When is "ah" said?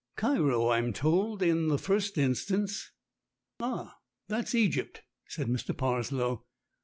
3.59-3.97